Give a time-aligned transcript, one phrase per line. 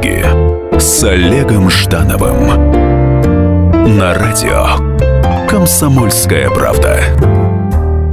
[0.00, 0.24] книги
[0.78, 2.46] с Олегом Ждановым
[3.98, 7.00] на радио «Комсомольская правда».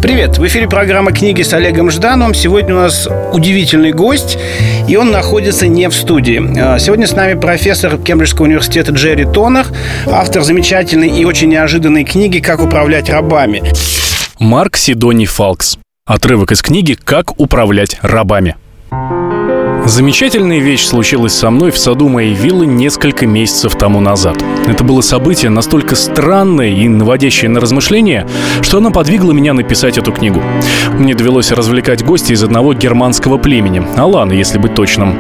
[0.01, 0.37] Привет!
[0.37, 2.33] В эфире программа «Книги» с Олегом Ждановым.
[2.33, 4.37] Сегодня у нас удивительный гость,
[4.87, 6.59] и он находится не в студии.
[6.59, 9.67] А, сегодня с нами профессор Кембриджского университета Джерри Тонер,
[10.07, 13.63] автор замечательной и очень неожиданной книги «Как управлять рабами».
[14.39, 15.77] Марк Сидони Фалкс.
[16.05, 18.55] Отрывок из книги «Как управлять рабами».
[19.87, 24.43] Замечательная вещь случилась со мной в саду моей виллы несколько месяцев тому назад.
[24.67, 28.27] Это было событие настолько странное и наводящее на размышления,
[28.61, 30.43] что оно подвигло меня написать эту книгу.
[30.91, 35.19] Мне довелось развлекать гостей из одного германского племени, Алана, если быть точным.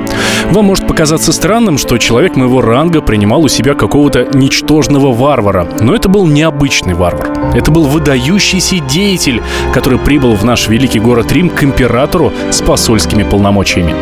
[0.51, 5.95] Вам может показаться странным, что человек моего ранга принимал у себя какого-то ничтожного варвара, но
[5.95, 7.31] это был необычный варвар.
[7.55, 9.41] Это был выдающийся деятель,
[9.73, 13.95] который прибыл в наш великий город Рим к императору с посольскими полномочиями.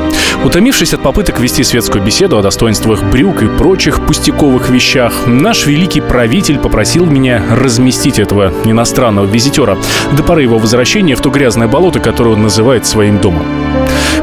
[0.56, 6.00] Утомившись от попыток вести светскую беседу о достоинствах брюк и прочих пустяковых вещах, наш великий
[6.00, 9.78] правитель попросил меня разместить этого иностранного визитера
[10.16, 13.46] до поры его возвращения в то грязное болото, которое он называет своим домом.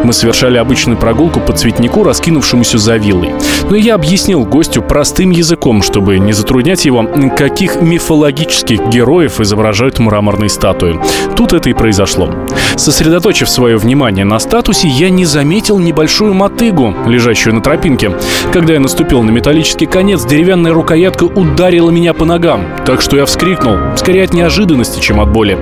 [0.05, 3.31] Мы совершали обычную прогулку по цветнику, раскинувшемуся за виллой.
[3.70, 10.48] Но я объяснил гостю простым языком, чтобы не затруднять его, каких мифологических героев изображают мраморные
[10.48, 10.98] статуи.
[11.36, 12.30] Тут это и произошло.
[12.77, 18.12] Сосредоточив свое внимание на статусе, я не заметил небольшую мотыгу, лежащую на тропинке.
[18.53, 23.25] Когда я наступил на металлический конец, деревянная рукоятка ударила меня по ногам, так что я
[23.25, 25.58] вскрикнул, скорее от неожиданности, чем от боли.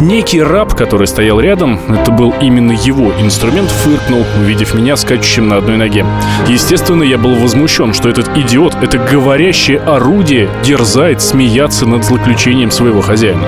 [0.00, 5.56] Некий раб, который стоял рядом, это был именно его инструмент, фыркнул, увидев меня скачущим на
[5.56, 6.06] одной ноге.
[6.48, 13.00] Естественно, я был возмущен, что этот идиот, это говорящее орудие, дерзает смеяться над злоключением своего
[13.00, 13.44] хозяина.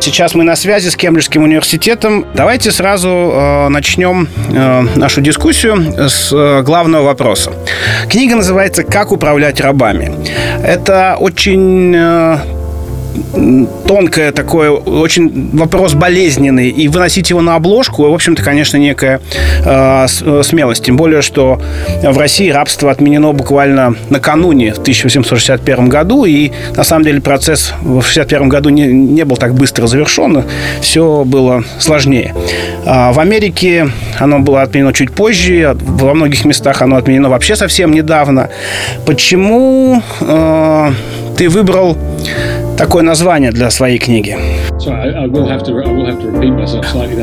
[0.00, 2.24] Сейчас мы на связи с Кембриджским университетом.
[2.34, 7.52] Давайте сразу э, начнем э, нашу дискуссию с э, главного вопроса.
[8.08, 10.10] Книга называется «Как управлять рабами».
[10.64, 12.38] Это очень э,
[13.86, 19.20] тонкое такое, очень вопрос болезненный, и выносить его на обложку, в общем-то, конечно, некая
[19.64, 20.06] э,
[20.42, 20.84] смелость.
[20.84, 21.60] Тем более, что
[22.02, 27.98] в России рабство отменено буквально накануне, в 1861 году, и на самом деле процесс в
[27.98, 30.44] 1861 году не, не был так быстро завершен,
[30.80, 32.34] все было сложнее.
[32.84, 37.92] А в Америке оно было отменено чуть позже, во многих местах оно отменено вообще совсем
[37.92, 38.50] недавно.
[39.06, 40.92] Почему э,
[41.36, 41.96] ты выбрал
[42.80, 44.34] такое название для своей книги?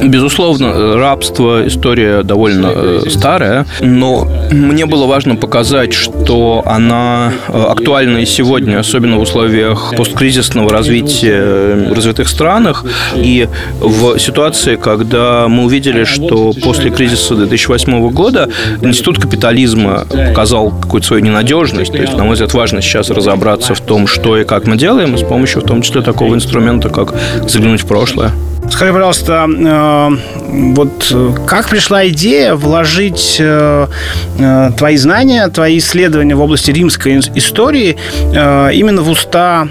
[0.03, 8.19] Безусловно, рабство история довольно э, старая, но мне было важно показать, что она э, актуальна
[8.19, 12.85] и сегодня, особенно в условиях посткризисного развития в развитых странах
[13.15, 13.47] и
[13.81, 18.49] в ситуации, когда мы увидели, что после кризиса 2008 года
[18.83, 21.91] институт капитализма показал какую-то свою ненадежность.
[21.91, 25.17] То есть, на мой взгляд, важно сейчас разобраться в том, что и как мы делаем
[25.17, 27.13] с помощью, в том числе, такого инструмента, как
[27.47, 28.31] заглянуть в прошлое.
[28.69, 30.09] Скажи, пожалуйста, э,
[30.73, 31.15] вот
[31.45, 33.87] как пришла идея вложить э,
[34.39, 37.97] э, твои знания, твои исследования в области римской истории
[38.33, 39.67] именно в уста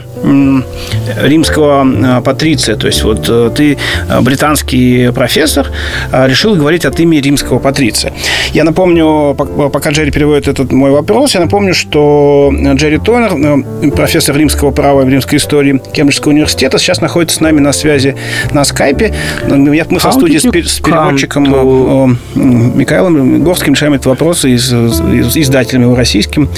[1.23, 2.77] римского патриция?
[2.77, 3.79] То есть вот ты
[4.21, 5.71] британский профессор,
[6.13, 8.13] решил говорить от имени римского патриция.
[8.53, 14.71] Я напомню, пока Джерри переводит этот мой вопрос, я напомню, что Джерри Тонер, профессор римского
[14.71, 18.17] права и римской истории Кембриджского университета, сейчас находится с нами на связи
[18.53, 19.15] на скайпе.
[19.49, 22.17] Мы со студией с переводчиком to...
[22.35, 26.49] Э, Михаилом Горским решаем этот вопрос и с издателем его российским.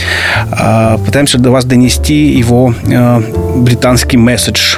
[0.50, 3.20] А, пытаемся до вас донести его э,
[3.56, 4.76] британский месседж.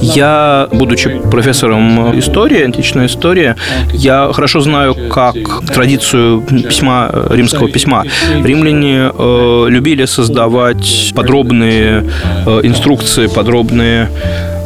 [0.00, 3.54] Я, будучи профессором истории, античной истории,
[3.92, 5.36] я хорошо знаю, как
[5.74, 8.04] традицию письма, римского письма.
[8.42, 12.04] Римляне э, любили создавать подробные
[12.46, 14.08] э, инструкции, подробные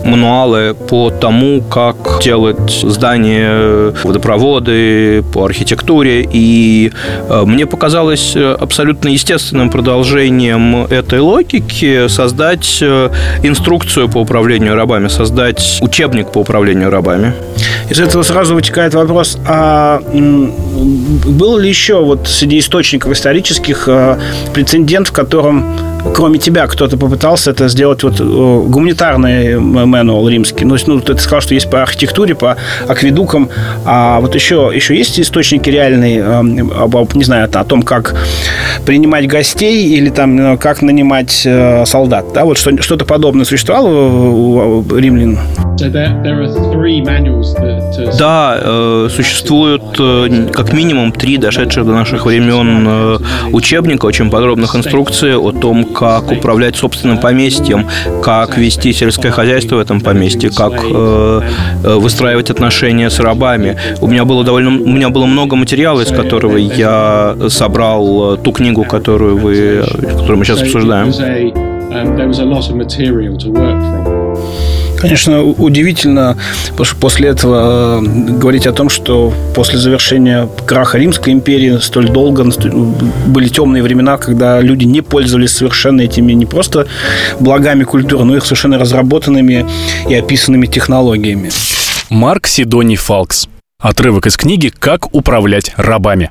[0.04, 6.28] мануалы по тому, как делать здания, водопроводы, по архитектуре.
[6.30, 6.92] И
[7.28, 13.10] э, мне показалось э, абсолютно естественным продолжением этой логики создать э,
[13.42, 17.32] инструкцию по управлению рабами, создать учебник по управлению рабами.
[17.88, 23.88] Из этого сразу вытекает вопрос, а был ли еще вот среди источников исторических
[24.52, 30.64] прецедент, в котором кроме тебя кто-то попытался это сделать вот гуманитарный мануал римский.
[30.64, 32.56] Ну, ну, ты сказал, что есть по архитектуре, по
[32.88, 33.48] акведукам,
[33.84, 38.14] а вот еще, еще есть источники реальные, об, не знаю, о том, как
[38.84, 43.88] принимать гостей или там э, как нанимать э, солдат, да, вот что, что-то подобное существовало
[43.88, 45.38] у римлян?
[48.18, 49.82] Да, э, существуют
[50.52, 53.18] как минимум три дошедших до наших времен э,
[53.52, 57.86] учебника, очень подробных инструкций о том, как управлять собственным поместьем,
[58.22, 61.40] как вести сельское хозяйство в этом поместье, как э,
[61.84, 63.76] выстраивать отношения с рабами.
[64.00, 68.84] У меня было довольно, у меня было много материала, из которого я собрал ту книгу,
[68.84, 71.12] которую вы, которую мы сейчас обсуждаем.
[75.00, 76.36] Конечно, удивительно
[77.00, 78.06] после этого э,
[78.38, 82.44] говорить о том, что после завершения краха Римской империи столь долго
[83.26, 86.86] были темные времена, когда люди не пользовались совершенно этими не просто
[87.40, 89.66] благами культуры, но и совершенно разработанными
[90.08, 91.50] и описанными технологиями.
[92.10, 93.48] Марк Сидоний Фалкс.
[93.78, 96.30] Отрывок из книги «Как управлять рабами».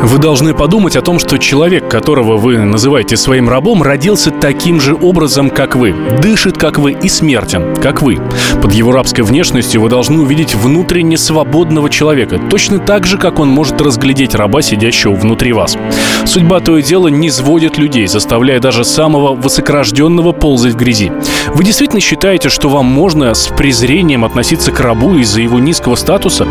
[0.00, 4.94] Вы должны подумать о том, что человек, которого вы называете своим рабом, родился таким же
[4.94, 5.92] образом, как вы,
[6.22, 8.20] дышит, как вы, и смертен, как вы.
[8.62, 13.48] Под его рабской внешностью вы должны увидеть внутренне свободного человека, точно так же, как он
[13.48, 15.76] может разглядеть раба, сидящего внутри вас.
[16.26, 21.10] Судьба то и дело не сводит людей, заставляя даже самого высокорожденного ползать в грязи.
[21.54, 26.46] Вы действительно считаете, что вам можно с презрением относиться к рабу из-за его низкого статуса?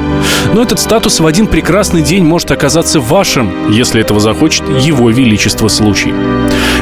[0.53, 5.09] Но этот статус в один прекрасный день может оказаться вашим вашим, если этого захочет Его
[5.11, 6.13] Величество случай.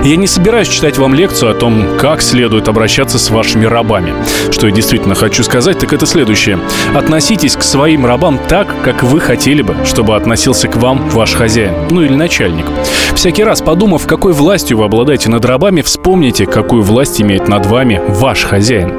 [0.06, 4.14] Я не собираюсь читать вам лекцию о том, как следует обращаться с вашими рабами.
[4.52, 6.60] Что я действительно хочу сказать, так это следующее.
[6.94, 11.74] Относитесь к своим рабам так, как вы хотели бы, чтобы относился к вам ваш хозяин,
[11.90, 12.68] ну или начальник.
[13.16, 18.00] Всякий раз подумав, какой властью вы обладаете над рабами, вспомните, какую власть имеет над вами
[18.08, 18.94] ваш хозяин.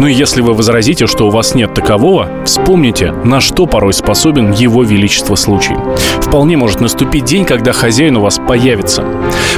[0.00, 4.50] Ну и если вы возразите, что у вас нет такового, вспомните, на что порой способен
[4.50, 5.76] Его Величество случай.
[6.20, 9.04] Вполне может наступить день, когда хозяин у вас появится.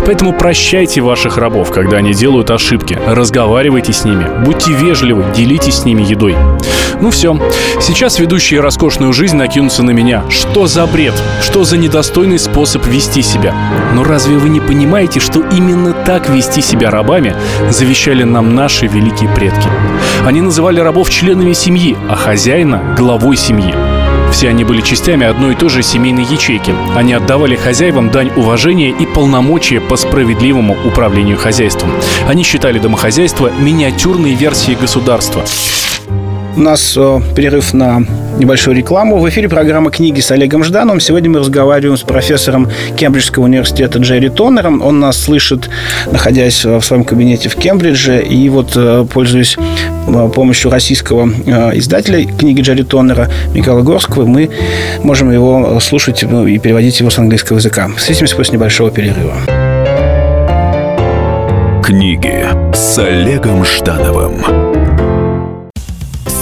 [0.05, 2.99] Поэтому прощайте ваших рабов, когда они делают ошибки.
[3.07, 6.37] Разговаривайте с ними, будьте вежливы, делитесь с ними едой.
[7.01, 7.39] Ну все.
[7.81, 10.25] Сейчас ведущие роскошную жизнь накинутся на меня.
[10.29, 11.15] Что за бред?
[11.43, 13.55] Что за недостойный способ вести себя?
[13.95, 17.35] Но разве вы не понимаете, что именно так вести себя рабами
[17.71, 19.69] завещали нам наши великие предки?
[20.25, 23.75] Они называли рабов членами семьи, а хозяина– главой семьи.
[24.33, 26.75] Все они были частями одной и той же семейной ячейки.
[26.97, 31.91] Они отдавали хозяевам дань уважения и полномочия по справедливому управлению хозяйством.
[32.29, 35.45] Они считали домохозяйство миниатюрной версией государства.
[36.57, 38.05] У нас э, перерыв на
[38.41, 39.19] небольшую рекламу.
[39.19, 40.99] В эфире программа «Книги» с Олегом Ждановым.
[40.99, 44.83] Сегодня мы разговариваем с профессором Кембриджского университета Джерри Тоннером.
[44.83, 45.69] Он нас слышит,
[46.11, 48.23] находясь в своем кабинете в Кембридже.
[48.23, 51.29] И вот, э, пользуясь э, помощью российского
[51.75, 54.51] издателя книги Джерри Тоннера Михаила Горского, мы
[55.03, 57.91] можем его слушать и переводить его с английского языка.
[57.97, 59.35] Встретимся после небольшого перерыва.
[61.85, 64.70] Книги с Олегом Ждановым.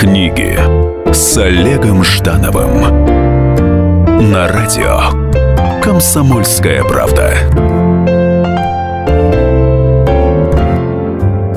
[0.00, 0.58] Книги
[1.12, 2.80] с Олегом Ждановым
[4.32, 4.98] на радио
[5.82, 7.34] Комсомольская правда.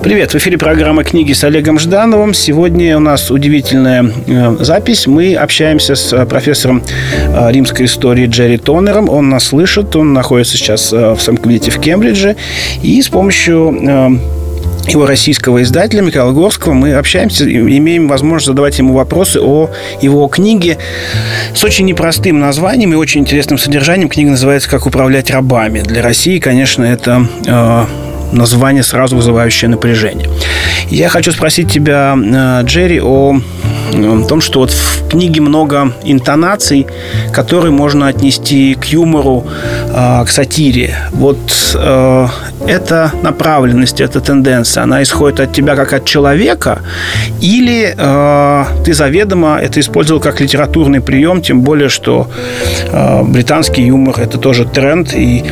[0.04, 2.34] Привет, в эфире программа «Книги» с Олегом Ждановым.
[2.34, 5.08] Сегодня у нас удивительная э, запись.
[5.08, 6.84] Мы общаемся с э, профессором
[7.26, 9.08] э, римской истории Джерри Тоннером.
[9.08, 12.36] Он нас слышит, он находится сейчас в своем кабинете в Кембридже.
[12.82, 14.20] И с помощью
[14.88, 16.74] его российского издателя Михаила Горского.
[16.74, 19.70] Мы общаемся, имеем возможность задавать ему вопросы о
[20.02, 20.78] его книге
[21.56, 24.10] с очень непростым названием и очень интересным содержанием.
[24.10, 25.82] Книга называется «Как управлять рабами».
[25.82, 27.86] Для России, конечно, это э,
[28.34, 30.30] название сразу вызывающее напряжение.
[30.90, 33.40] Я хочу спросить тебя, э, Джерри, о
[33.94, 36.88] о том, что вот в книге много интонаций,
[37.32, 39.46] которые можно отнести к юмору,
[39.94, 40.96] а, к сатире.
[41.12, 41.40] Вот
[42.65, 46.82] э, эта направленность, эта тенденция, она исходит от тебя как от человека,
[47.41, 52.27] или э, ты заведомо это использовал как литературный прием, тем более, что
[52.91, 55.43] э, британский юмор это тоже тренд, и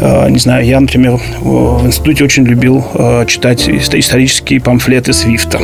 [0.00, 2.84] не знаю, я, например, в институте очень любил
[3.26, 5.58] читать исторические памфлеты Свифта.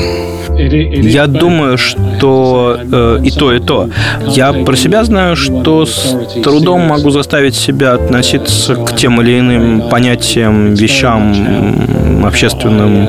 [0.58, 3.90] Я думаю, что э, и то, и то.
[4.26, 9.88] Я про себя знаю, что с трудом могу заставить себя относиться к тем или иным
[9.90, 13.08] понятиям вещам, общественным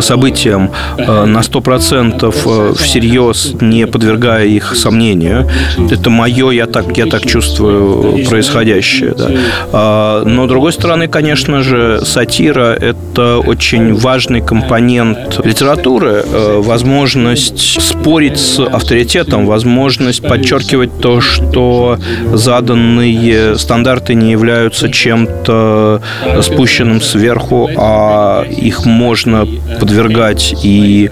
[0.00, 5.48] событиям на 100% всерьез, не подвергая их сомнению.
[5.90, 9.14] Это мое, я так, я так чувствую происходящее.
[9.16, 9.30] Да.
[9.72, 16.24] А, но, с другой стороны, конечно же, сатира– это очень важный компонент литературы,
[16.58, 21.98] возможность спорить с авторитетом, возможность подчеркивать то, что
[22.32, 26.00] заданные стандарты не являются чем-то
[26.42, 29.46] спущенным сверху, а их можно
[29.80, 31.10] подвергать и,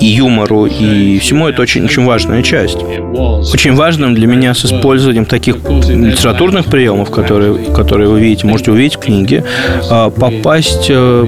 [0.00, 1.48] и юмору, и всему.
[1.48, 2.78] Это очень, очень важная часть.
[2.78, 8.96] Очень важным для меня с использованием таких литературных приемов, которые, которые вы видите, можете увидеть
[8.96, 9.44] в книге,
[9.90, 11.26] а, попасть, э,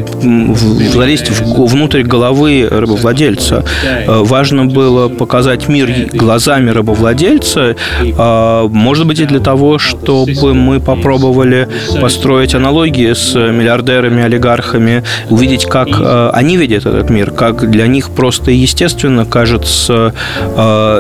[0.93, 3.65] залезть внутрь головы рабовладельца.
[3.85, 7.77] Э, важно было показать мир глазами рабовладельца,
[8.17, 11.69] а, может быть, и для того, чтобы мы попробовали
[12.01, 18.11] построить аналогии с миллиардерами, олигархами, увидеть, как э, они видят этот мир, как для них
[18.11, 20.12] просто естественно кажется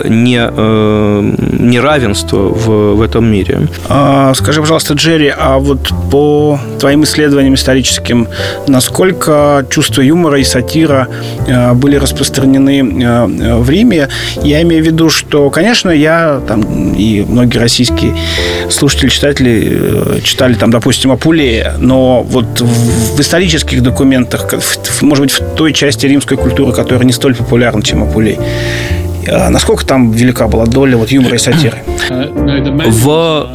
[0.04, 0.38] не,
[1.58, 3.68] неравенство в, в этом мире.
[3.88, 8.28] А, скажи, пожалуйста, Джерри, а вот по твоим исследованиям историческим,
[8.66, 11.08] насколько чувство юмора и сатира
[11.46, 14.08] э, были распространены э, в Риме?
[14.42, 18.14] Я имею в виду, что, конечно, я там и многие российские
[18.70, 22.46] слушатели, читатели э, читали там, допустим, Апулея, но вот
[22.98, 24.52] в исторических документах,
[25.00, 28.38] может быть, в той части римской культуры, которая не столь популярна, чем Апулей,
[29.26, 31.78] насколько там велика была доля вот юмора и сатиры?
[32.10, 33.48] В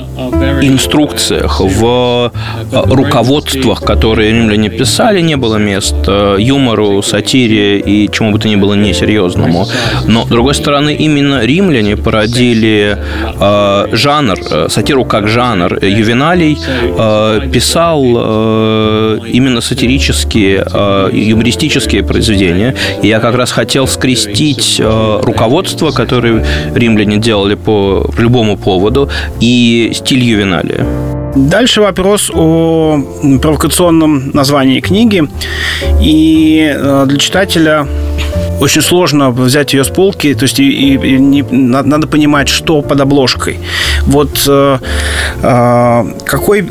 [0.61, 2.31] инструкциях, в
[2.71, 8.55] э, руководствах, которые римляне писали, не было места юмору, сатире и чему бы то ни
[8.55, 9.67] было несерьезному.
[10.07, 12.97] Но, с другой стороны, именно римляне породили
[13.39, 15.79] э, жанр, э, сатиру как жанр.
[15.83, 22.75] Ювеналий э, писал э, именно сатирические, э, юмористические произведения.
[23.01, 26.45] И я как раз хотел скрестить э, руководство, которое
[26.75, 29.09] римляне делали по любому поводу,
[29.39, 30.85] и стиль Ювеналия.
[31.35, 32.99] Дальше вопрос о
[33.41, 35.23] провокационном названии книги.
[35.99, 37.87] И э, для читателя
[38.63, 42.81] очень сложно взять ее с полки, то есть и, и, и не, надо понимать, что
[42.81, 43.59] под обложкой.
[44.03, 44.77] Вот э,
[45.41, 46.67] э, какой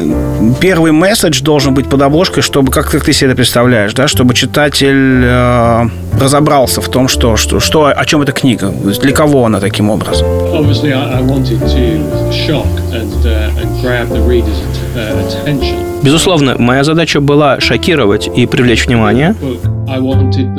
[0.61, 4.35] первый месседж должен быть под обложкой, чтобы, как, как ты себе это представляешь, да, чтобы
[4.35, 9.61] читатель э, разобрался в том, что, что, что, о чем эта книга, для кого она
[9.61, 10.27] таким образом.
[10.27, 14.61] Obviously, I wanted to shock and, uh, and grab the reader's
[14.97, 15.92] uh, attention.
[16.03, 19.35] Безусловно, моя задача была шокировать и привлечь внимание.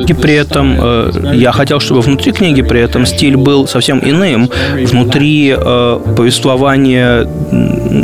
[0.08, 4.50] И при этом э, я хотел, чтобы внутри книги при этом стиль был совсем иным.
[4.76, 7.28] Внутри э, повествование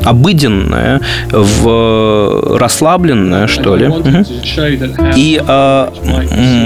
[0.06, 3.92] обыденное, в расслабленное, что ли.
[5.16, 5.88] И э,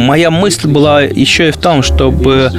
[0.05, 2.51] моя мысль была еще и в том, чтобы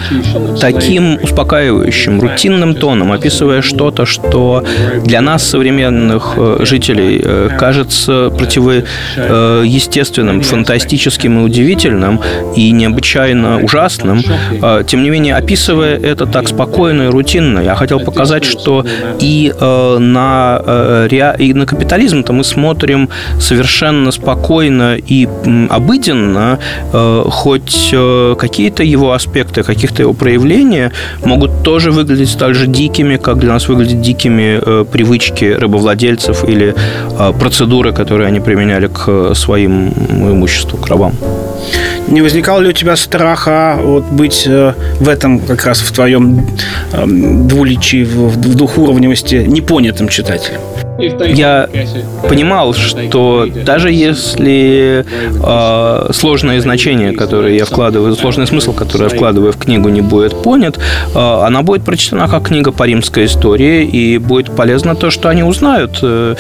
[0.61, 4.64] таким успокаивающим, рутинным тоном, описывая что-то, что
[5.04, 7.50] для нас, современных э, жителей, э,
[8.06, 12.20] противоестественным, фантастическим и удивительным,
[12.56, 14.23] и необычайно ужасным,
[14.62, 18.84] э, тем не менее, описывая это так спокойно и рутинно, я хотел показать, что
[19.20, 23.08] и на Э, и на капитализм-то мы смотрим
[23.38, 25.28] совершенно спокойно и
[25.70, 26.58] обыденно,
[26.92, 30.92] э, хоть э, какие-то его аспекты, каких-то его проявления
[31.25, 36.75] могут тоже выглядеть так же дикими, как для нас выглядят дикими привычки рабовладельцев или
[37.38, 41.12] процедуры, которые они применяли к своим имуществу, к рабам.
[42.08, 46.46] Не возникало ли у тебя страха вот быть в этом как раз в твоем
[46.92, 50.60] двуличии, в двухуровневости непонятым читателем?
[50.98, 51.68] Я
[52.28, 59.52] понимал, что даже если э, сложное значение, которое я вкладываю, сложный смысл, который я вкладываю
[59.52, 64.18] в книгу, не будет понят, э, она будет прочтена как книга по римской истории, и
[64.18, 66.36] будет полезно то, что они узнают, э,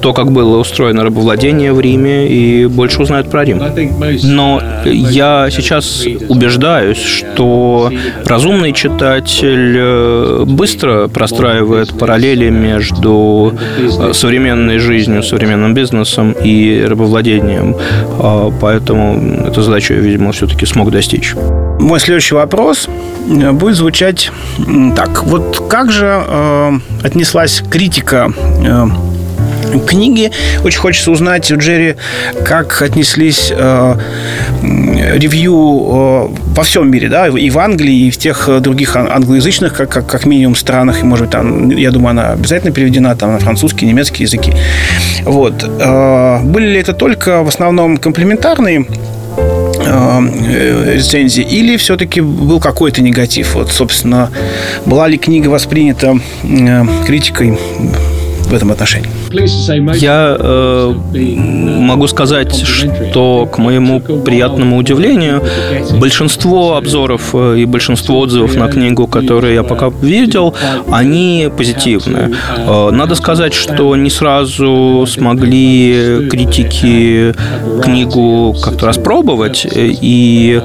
[0.00, 3.62] то, как было устроено рабовладение в Риме, и больше узнают про Рим.
[4.24, 7.92] Но я сейчас убеждаюсь, что
[8.24, 13.52] разумный читатель э, быстро простраивает параллели между
[14.12, 17.76] современной жизнью, современным бизнесом и рабовладением.
[18.18, 21.34] А, поэтому эту задачу я, видимо, все-таки смог достичь.
[21.80, 22.88] Мой следующий вопрос
[23.28, 24.32] э, будет звучать
[24.96, 25.24] так.
[25.24, 28.32] Вот как же э, отнеслась критика
[28.64, 28.86] э,
[29.86, 30.30] книги.
[30.64, 31.96] Очень хочется узнать у Джерри,
[32.44, 33.94] как отнеслись э,
[34.62, 39.90] ревью э, во всем мире, да, и в Англии, и в тех других англоязычных, как,
[39.90, 43.38] как, как минимум, странах, и, может быть, там, я думаю, она обязательно переведена там на
[43.38, 44.52] французский, немецкий языки.
[45.24, 45.64] Вот.
[45.64, 48.86] Э, были ли это только в основном комплементарные
[49.78, 53.54] э, рецензии, или все-таки был какой-то негатив?
[53.54, 54.30] Вот, собственно,
[54.86, 57.58] была ли книга воспринята э, критикой
[58.48, 59.08] в этом отношении?
[59.98, 60.94] Я э,
[61.88, 65.42] могу сказать, что, к моему приятному удивлению,
[65.98, 70.54] большинство обзоров э, и большинство отзывов на книгу, которые я пока видел,
[70.90, 72.30] они позитивные.
[72.56, 77.34] Э, надо сказать, что не сразу смогли критики
[77.82, 80.60] книгу как-то распробовать, и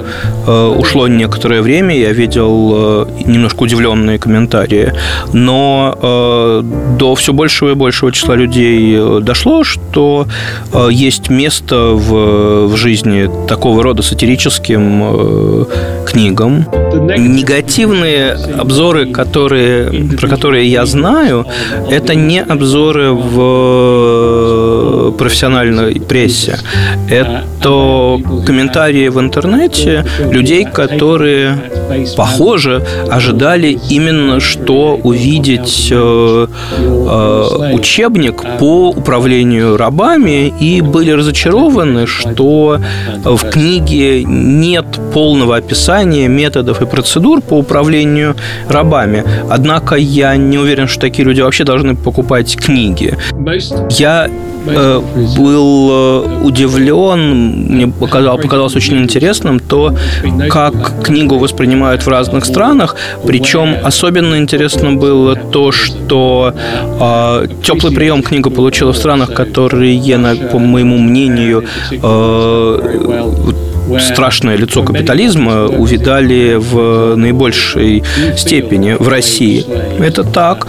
[0.47, 4.93] э, ушло некоторое время, я видел немножко удивленные комментарии,
[5.33, 6.63] но
[6.99, 10.27] до все большего и большего числа людей людей э, дошло, что
[10.73, 15.65] э, есть место в, в жизни такого рода сатирическим э,
[16.05, 16.65] книгам.
[17.17, 21.45] Негативные обзоры, которые, про которые я знаю,
[21.89, 23.33] это не обзоры в
[25.17, 26.57] профессиональной прессе.
[27.09, 31.57] Это комментарии в интернете людей, которые,
[32.15, 35.91] похоже, ожидали именно что увидеть
[37.71, 42.79] учебник по управлению рабами и были разочарованы, что
[43.23, 48.35] в книге нет полного описания методов и процедур по управлению
[48.67, 49.23] рабами.
[49.49, 53.17] Однако я не уверен, что такие люди вообще должны покупать книги.
[53.89, 54.29] Я
[55.37, 59.95] был э, удивлен, мне показалось, показалось очень интересным то,
[60.49, 62.95] как книгу воспринимают в разных странах.
[63.25, 69.95] Причем особенно интересно было то, что э, теплый прием книга получила в странах, которые,
[70.51, 73.13] по моему мнению, э,
[73.99, 78.03] страшное лицо капитализма увидали в наибольшей
[78.37, 79.65] степени в России.
[79.99, 80.67] Это так.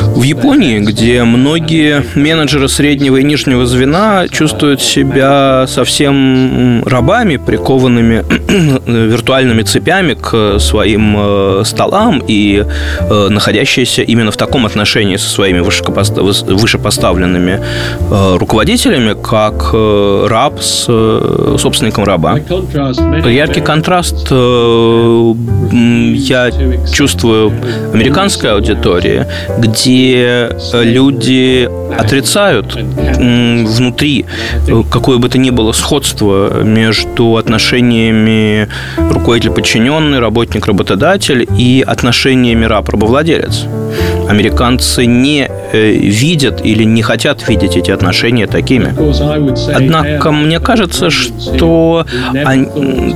[0.00, 8.24] В Японии, где многие менеджеры среднего и нижнего звена чувствуют себя совсем рабами, прикованными
[8.86, 12.64] виртуальными цепями к своим э, столам и
[13.00, 17.60] э, находящиеся именно в таком отношении со своими вышепоставленными
[18.10, 19.74] э, руководителями, как
[20.30, 20.84] раб с
[21.58, 22.38] собственником раба.
[23.28, 25.32] Яркий контраст э,
[26.14, 26.50] я
[26.92, 27.52] чувствую
[27.92, 29.26] американской аудитории,
[29.58, 31.68] где люди
[31.98, 34.26] отрицают внутри
[34.90, 43.66] какое бы то ни было сходство между отношениями руководитель-подчиненный, работник-работодатель и отношениями раб-рабовладелец
[44.28, 48.94] американцы не э, видят или не хотят видеть эти отношения такими.
[49.74, 52.06] Однако мне кажется, что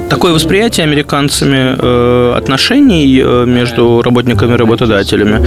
[0.08, 5.46] такое восприятие американцами э, отношений э, между работниками и работодателями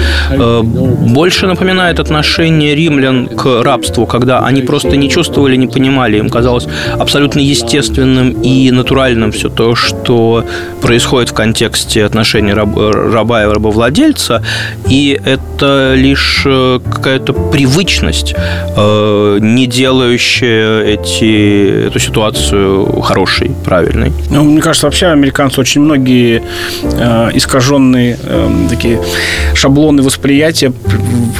[1.15, 6.67] больше напоминает отношение римлян к рабству, когда они просто не чувствовали, не понимали, им казалось
[6.99, 10.43] абсолютно естественным и натуральным все то, что
[10.81, 14.43] происходит в контексте отношений раба и рабовладельца,
[14.89, 24.11] и это лишь э, какая-то привычность, э, не делающая эти, эту ситуацию хорошей, правильной.
[24.29, 26.43] Ну, мне кажется, вообще американцы очень многие
[26.83, 28.99] э, искаженные э, такие
[29.53, 30.73] шаблоны восприятия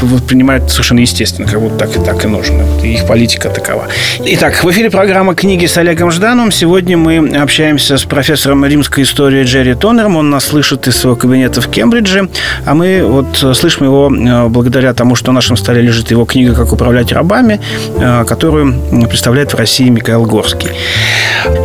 [0.02, 2.64] воспринимают совершенно естественно, как будто так и так и нужно.
[2.84, 3.88] Их политика такова.
[4.26, 6.52] Итак, в эфире программа «Книги с Олегом Ждановым».
[6.52, 10.18] Сегодня мы общаемся с профессором римской истории Джерри Тонером.
[10.18, 12.30] Он нас слышит из своего кабинета в Кембридже,
[12.66, 13.38] а мы вот
[13.70, 17.60] слышим его Э, благодаря тому, что на нашем столе лежит его книга «Как управлять рабами»,
[18.00, 20.70] э, которую представляет в России Михаил Горский.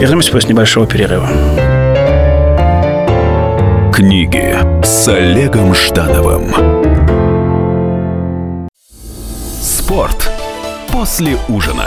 [0.01, 1.29] Вернемся после небольшого перерыва.
[3.93, 6.55] Книги с Олегом Ждановым.
[9.61, 10.31] Спорт
[10.91, 11.87] после ужина.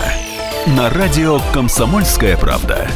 [0.77, 2.87] На радио «Комсомольская правда».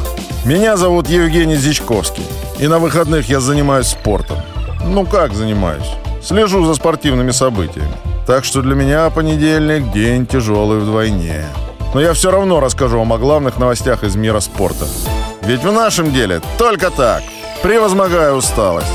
[0.45, 2.23] Меня зовут Евгений Зичковский.
[2.59, 4.37] И на выходных я занимаюсь спортом.
[4.85, 5.87] Ну как занимаюсь?
[6.21, 7.93] Слежу за спортивными событиями.
[8.25, 11.45] Так что для меня понедельник– день тяжелый вдвойне.
[11.93, 14.85] Но я все равно расскажу вам о главных новостях из мира спорта.
[15.43, 17.23] Ведь в нашем деле только так.
[17.63, 18.87] Превозмогая усталость.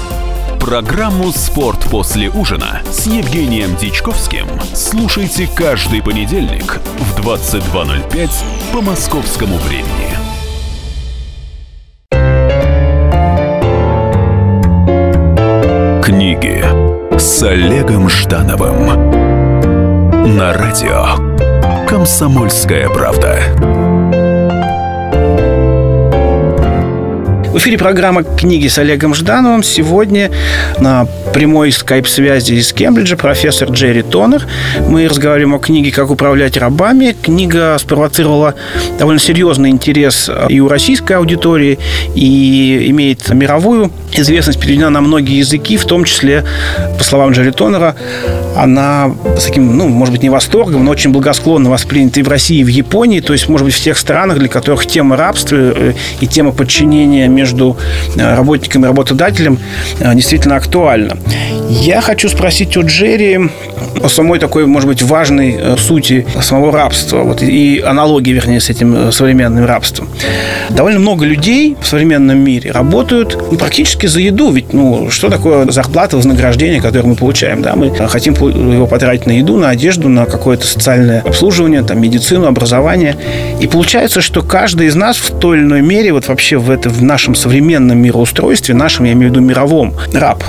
[0.60, 8.30] Программу «Спорт после ужина» с Евгением Дичковским слушайте каждый понедельник в 22.05
[8.72, 10.16] по московскому времени.
[17.22, 18.84] С Олегом Ждановым
[20.36, 23.91] на радио «Комсомольская правда».
[27.52, 29.62] В эфире программа «Книги с Олегом Ждановым».
[29.62, 30.30] Сегодня
[30.80, 34.46] на прямой скайп-связи из Кембриджа профессор Джерри Тонер.
[34.88, 37.14] Мы разговариваем о книге «Как управлять рабами».
[37.20, 38.54] Книга спровоцировала
[38.98, 41.78] довольно серьезный интерес и у российской аудитории,
[42.14, 46.46] и имеет мировую известность, переведена на многие языки, в том числе,
[46.96, 47.96] по словам Джерри Тонера,
[48.56, 52.58] она с таким, ну, может быть, не восторгом, но очень благосклонно воспринята и в России,
[52.58, 55.92] и в Японии, то есть, может быть, в тех странах, для которых тема рабства э,
[56.20, 57.76] и тема подчинения между
[58.16, 59.58] э, работником и работодателем
[60.00, 61.16] э, действительно актуальна.
[61.68, 63.50] Я хочу спросить у Джерри
[64.02, 69.12] о самой такой, может быть, важной сути самого рабства вот, и аналогии, вернее, с этим
[69.12, 70.08] современным рабством.
[70.70, 75.70] Довольно много людей в современном мире работают ну, практически за еду, ведь ну, что такое
[75.70, 77.62] зарплата, вознаграждение, которое мы получаем?
[77.62, 77.74] Да?
[77.74, 83.16] Мы хотим его потратить на еду, на одежду, на какое-то социальное обслуживание, там, медицину, образование.
[83.60, 86.88] И получается, что каждый из нас в той или иной мере, вот вообще в, это,
[86.88, 90.42] в нашем современном мироустройстве, нашем, я имею в виду мировом, раб.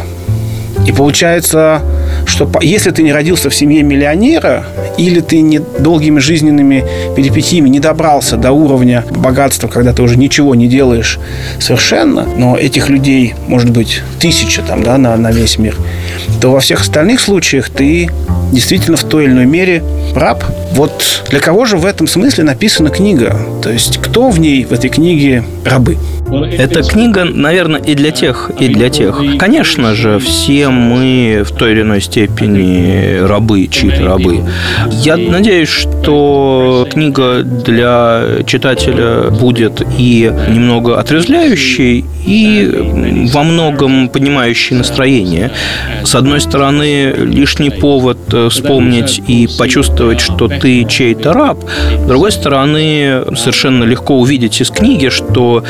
[0.85, 1.81] И получается,
[2.25, 4.65] что если ты не родился в семье миллионера,
[4.97, 6.83] или ты не долгими жизненными
[7.15, 11.19] перипетиями не добрался до уровня богатства, когда ты уже ничего не делаешь
[11.59, 15.75] совершенно, но этих людей может быть тысяча там, да, на, на весь мир,
[16.41, 18.09] то во всех остальных случаях ты
[18.51, 19.83] действительно в той или иной мере
[20.15, 20.43] раб.
[20.73, 23.35] Вот для кого же в этом смысле написана книга?
[23.61, 25.97] То есть кто в ней, в этой книге рабы?
[26.31, 29.21] Эта книга, наверное, и для тех, и для тех.
[29.38, 34.43] Конечно же, все мы в той или иной степени рабы, чьи-то рабы.
[34.91, 45.51] Я надеюсь, что книга для читателя будет и немного отрезвляющей, и во многом поднимающей настроение.
[46.03, 48.17] С одной стороны, лишний повод
[48.49, 51.59] вспомнить и почувствовать, что ты чей-то раб.
[51.97, 55.63] С другой стороны, совершенно легко увидеть из книги, что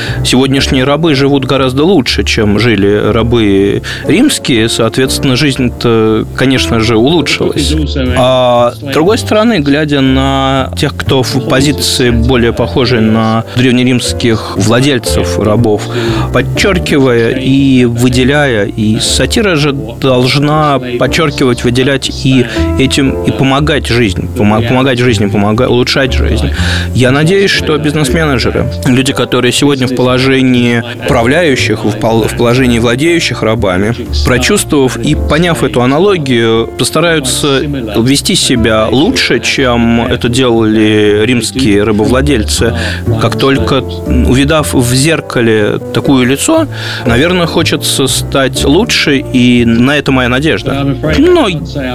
[0.54, 4.70] сегодняшние рабы живут гораздо лучше, чем жили рабы римские.
[4.70, 7.74] Соответственно, жизнь-то, конечно же, улучшилась.
[8.16, 15.40] А с другой стороны, глядя на тех, кто в позиции более похожей на древнеримских владельцев
[15.40, 15.82] рабов,
[16.32, 22.46] подчеркивая и выделяя, и сатира же должна подчеркивать, выделять и
[22.78, 26.52] этим и помогать жизни, помогать жизни, помогать, улучшать жизнь.
[26.94, 30.33] Я надеюсь, что бизнес-менеджеры, люди, которые сегодня в положении
[31.06, 40.02] управляющих, в положении владеющих рабами, прочувствовав и поняв эту аналогию, постараются вести себя лучше, чем
[40.02, 42.74] это делали римские рабовладельцы.
[43.22, 46.68] Как только увидав в зеркале такое лицо,
[47.06, 50.98] наверное, хочется стать лучше, и на это моя надежда.
[51.18, 51.48] Но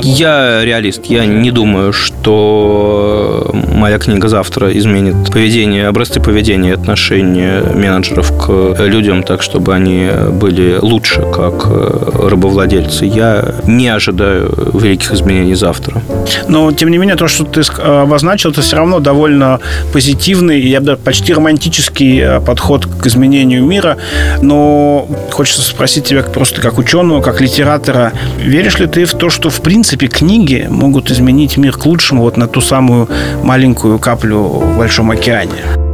[0.02, 1.06] я реалист.
[1.06, 8.76] Я не думаю, что моя книга завтра изменит поведение, образцы поведения и отношения менеджеров к
[8.78, 13.04] людям так, чтобы они были лучше, как рабовладельцы.
[13.04, 16.02] Я не ожидаю великих изменений завтра.
[16.48, 19.60] Но, тем не менее, то, что ты обозначил, это все равно довольно
[19.92, 23.96] позитивный, я бы даже почти романтический э, подход к изменению мира.
[24.42, 29.50] Но хочется спросить тебя просто как ученого, как литератора, веришь ли ты в то, что,
[29.50, 33.08] в принципе, книги могут изменить мир к лучшему вот на ту самую
[33.42, 35.87] маленькую каплю в большом океане?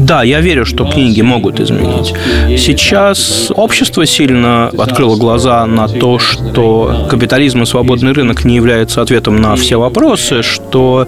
[0.00, 2.14] Да, я верю, что книги могут изменить.
[2.58, 9.36] Сейчас общество сильно открыло глаза на то, что капитализм и свободный рынок не являются ответом
[9.36, 11.06] на все вопросы, что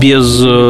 [0.00, 0.24] без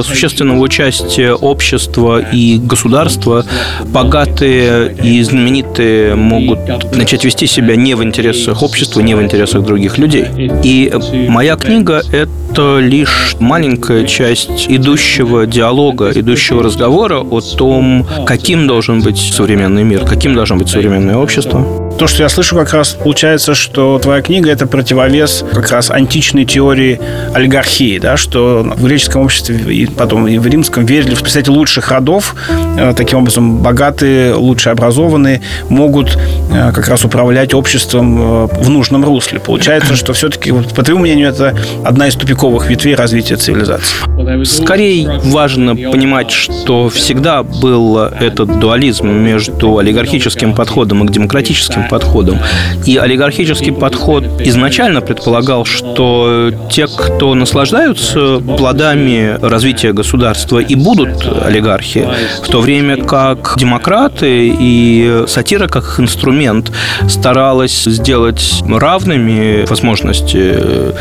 [0.07, 3.45] существенного участия общества и государства
[3.87, 6.59] богатые и знаменитые могут
[6.97, 10.27] начать вести себя не в интересах общества, не в интересах других людей.
[10.65, 10.93] И
[11.29, 19.03] моя книга– это лишь маленькая часть идущего диалога диалога, идущего разговора о том, каким должен
[19.03, 21.86] быть современный мир, каким должно быть современное общество.
[21.99, 26.45] То, что я слышу, как раз получается, что твоя книга– это противовес как раз античной
[26.45, 27.01] теории
[27.33, 31.91] олигархии, да, что в греческом обществе и потом и в римском верили в представители лучших
[31.91, 32.35] родов,
[32.77, 36.19] э, таким образом богатые, лучше образованные могут
[36.53, 39.41] э, как раз управлять обществом э, в нужном русле.
[39.41, 44.45] Получается, что все-таки, по твоему мнению, это одна из тупиковых ветвей развития цивилизации.
[44.45, 52.39] Скорее важно понимать, что всегда был этот дуализм между олигархическим подходом и демократическим подходом.
[52.85, 62.09] И олигархический подход изначально предполагал, что те, кто наслаждаются плодами развития государства и будут олигархи,
[62.43, 66.73] в то время как демократы и сатира как инструмент
[67.09, 70.55] старалась сделать равными возможности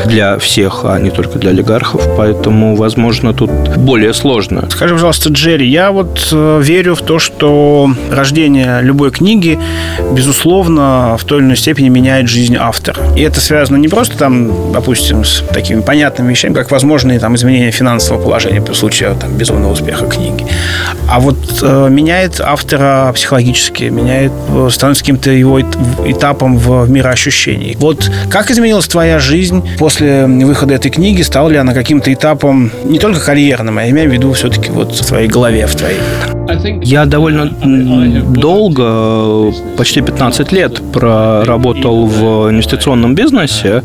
[0.06, 4.68] для всех, а не только для олигархов, поэтому, возможно, тут более сложно.
[4.70, 9.60] Скажи, пожалуйста, Джерри, я вот э, верю в то, что рождение любой книги,
[10.12, 13.02] безусловно, в той или иной степени меняет жизнь автора.
[13.16, 17.72] И это связано не просто там, допустим, с такими понятными вещами, как возможные там изменения
[17.72, 20.46] финансового положения при случае там, безумного успеха книги,
[21.10, 27.76] а вот э, меняет автора психологически, меняет, э, становится каким-то его этапом в мироощущении.
[27.80, 31.22] Вот как изменилась твоя жизнь после выхода этой книги?
[31.22, 34.94] Стала ли она каким-то этапом не только карьерным, а я имею в виду все-таки вот
[34.94, 36.00] в твоей голове, в твоей?
[36.84, 43.84] Я довольно долго, почти 15 лет проработал в инвестиционном бизнесе.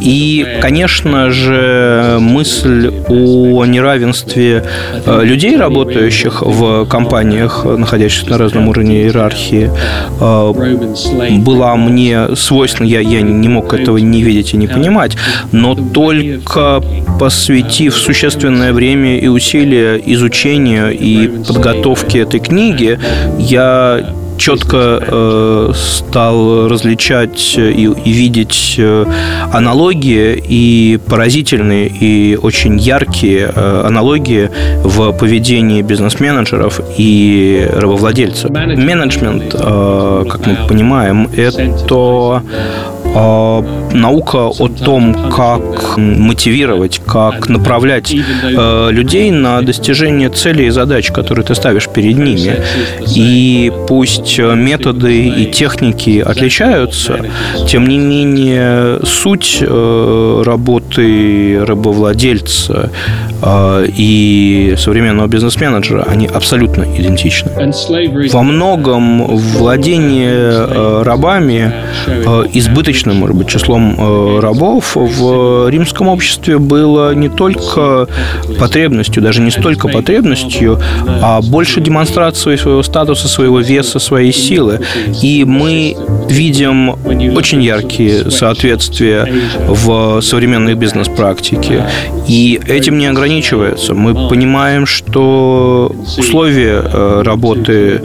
[0.00, 4.64] И, конечно же, мысль о неравенстве
[5.06, 9.70] э, людей, работающих в компаниях, находящихся на разном уровне иерархии,
[10.20, 12.88] э, была мне свойственна.
[12.88, 15.16] Я, я не мог этого не видеть и не понимать.
[15.52, 16.82] Но только
[17.20, 22.98] посвятив существенное время и усилия изучению и подготовке этой книги,
[23.38, 29.04] я четко э, стал различать и, и видеть э,
[29.52, 34.50] аналогии и поразительные и очень яркие э, аналогии
[34.82, 38.50] в поведении бизнес-менеджеров и рабовладельцев.
[38.50, 42.42] Менеджмент, э, как мы понимаем, это
[43.14, 51.44] наука о том, как мотивировать, как направлять э, людей на достижение целей и задач, которые
[51.44, 52.56] ты ставишь перед ними.
[53.14, 57.20] И пусть методы и техники отличаются,
[57.68, 62.90] тем не менее суть э, работы рабовладельца
[63.42, 67.50] э, и современного бизнес-менеджера, они абсолютно идентичны.
[68.32, 71.72] Во многом владение рабами
[72.52, 78.06] избыточно приличным, может быть, числом э, рабов в римском обществе было не только
[78.58, 80.78] потребностью, даже не столько потребностью,
[81.22, 84.80] а больше демонстрацией своего статуса, своего веса, своей силы.
[85.22, 85.96] И мы
[86.28, 86.90] видим
[87.36, 89.26] очень яркие соответствия
[89.68, 91.84] в современной бизнес-практике.
[92.28, 93.94] И этим не ограничивается.
[93.94, 98.00] Мы понимаем, что условия э, работы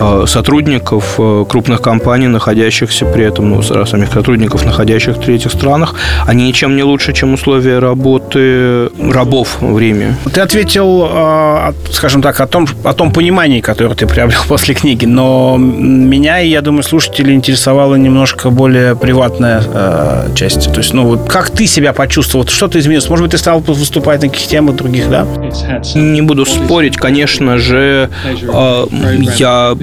[0.00, 5.94] э, сотрудников крупных компаний, находящихся при этом, ну, самих сотрудников, сотрудников, находящих в третьих странах,
[6.26, 10.14] они ничем не лучше, чем условия работы рабов в Риме.
[10.32, 15.06] Ты ответил, а, скажем так, о том, о том понимании, которое ты приобрел после книги,
[15.06, 20.72] но меня, и я думаю, слушателей интересовала немножко более приватная э, часть.
[20.72, 23.10] То есть, ну, вот как ты себя почувствовал, что ты изменился?
[23.10, 25.26] Может быть, ты стал выступать на каких темах других, да?
[25.94, 28.08] Не буду спорить, конечно же,
[28.42, 28.86] э,
[29.36, 29.76] я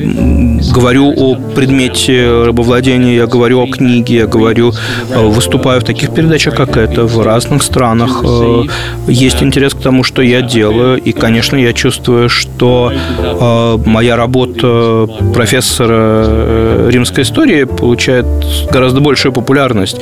[0.73, 6.55] говорю о предмете рабовладения, я говорю о книге, я говорю, э, выступаю в таких передачах,
[6.55, 8.21] как это, в разных странах.
[8.23, 8.63] Э,
[9.07, 15.07] есть интерес к тому, что я делаю, и, конечно, я чувствую, что э, моя работа
[15.33, 18.25] профессора римской истории получает
[18.71, 19.97] гораздо большую популярность,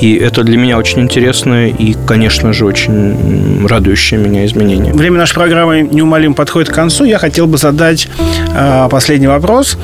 [0.00, 4.92] и это для меня очень интересно и, конечно же, очень радующее меня изменение.
[4.92, 7.04] Время нашей программы неумолимо подходит к концу.
[7.04, 8.08] Я хотел бы задать
[8.90, 9.78] последний вопрос.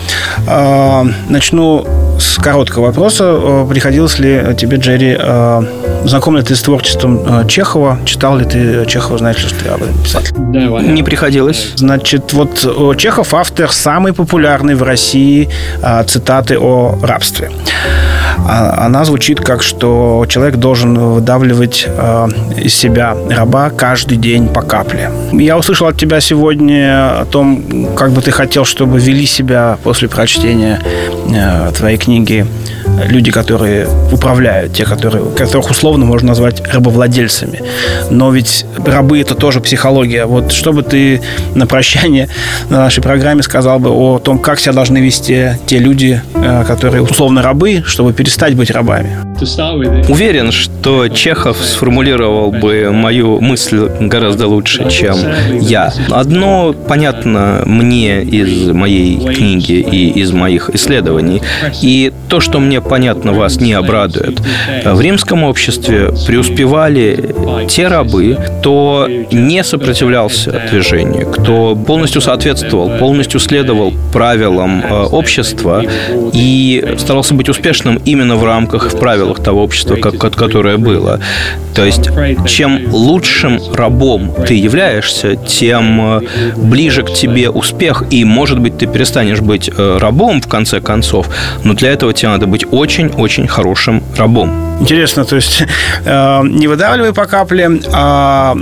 [1.28, 1.86] начну
[2.22, 3.66] с короткого вопроса.
[3.68, 5.62] Приходилось ли тебе, Джерри, э,
[6.04, 7.98] знаком ли ты с творчеством э, Чехова?
[8.04, 9.18] Читал ли ты Чехова?
[9.18, 10.34] Знаешь ли, что ты об этом писатель?
[10.36, 11.72] Не приходилось.
[11.76, 15.48] Значит, вот Чехов автор самый популярный в России
[15.82, 17.50] э, цитаты о рабстве.
[18.48, 21.86] А, она звучит как, что человек должен выдавливать
[22.56, 25.10] из себя раба каждый день по капле.
[25.32, 30.08] Я услышал от тебя сегодня о том, как бы ты хотел, чтобы вели себя после
[30.08, 30.80] прочтения
[31.74, 32.46] твоей книги
[33.04, 37.62] люди, которые управляют, те, которые, которых условно можно назвать рабовладельцами.
[38.10, 40.26] Но ведь рабы это тоже психология.
[40.26, 41.22] Вот что бы ты
[41.54, 42.28] на прощание
[42.68, 47.02] на нашей программе сказал бы о том, как себя должны вести те люди, э, которые
[47.02, 49.31] условно рабы, чтобы перестать быть рабами?
[50.08, 55.16] Уверен, что Чехов сформулировал бы мою мысль гораздо лучше, чем
[55.60, 55.92] я.
[56.10, 61.42] Одно понятно мне из моей книги и из моих исследований.
[61.80, 64.40] И то, что мне понятно, вас не обрадует.
[64.84, 67.34] В римском обществе преуспевали
[67.68, 75.82] те рабы, кто не сопротивлялся движению, кто полностью соответствовал, полностью следовал правилам э, общества
[76.32, 81.20] и старался быть успешным именно в рамках, в правилах того общества, как, которое было.
[81.74, 82.10] То есть,
[82.46, 86.20] чем лучшим рабом ты являешься, тем э,
[86.56, 91.28] ближе к тебе успех, и, может быть, ты перестанешь быть э, рабом в конце концов,
[91.64, 94.71] но для этого тебе надо быть очень-очень хорошим рабом.
[94.82, 95.62] Интересно, то есть
[96.04, 98.56] э, не выдавливай по капле, а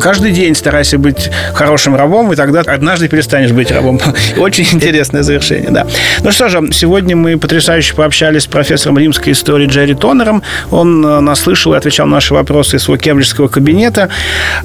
[0.00, 4.00] каждый день старайся быть хорошим рабом, и тогда однажды перестанешь быть рабом.
[4.36, 5.86] Очень интересное завершение, да.
[6.24, 10.42] Ну что же, сегодня мы потрясающе пообщались с профессором римской истории Джерри Тонером.
[10.72, 14.08] Он э, нас слышал и отвечал на наши вопросы из своего кембриджского кабинета.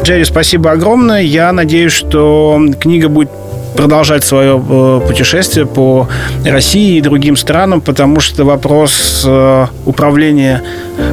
[0.02, 1.22] Джерри, спасибо огромное.
[1.22, 3.30] Я надеюсь, что книга будет
[3.76, 6.08] продолжать свое э, путешествие по
[6.46, 10.64] России и другим странам, потому что вопрос э, управления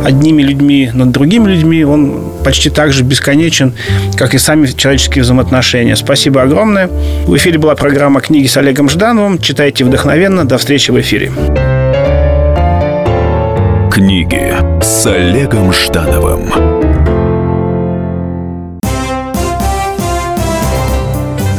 [0.04, 3.74] одними людьми над другими людьми, он почти так же бесконечен,
[4.16, 5.96] как и сами человеческие взаимоотношения.
[5.96, 6.88] Спасибо огромное.
[7.26, 9.38] В эфире была программа «Книги с Олегом Ждановым».
[9.38, 10.44] Читайте вдохновенно.
[10.44, 11.32] До встречи в эфире.
[13.90, 16.73] Книги с Олегом Ждановым.